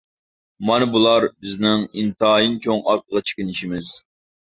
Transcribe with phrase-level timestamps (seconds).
[0.69, 3.93] مانا بۇلار بىزنىڭ ئىنتايىن چوڭ ئارقىغا چېكىنىشىمىز.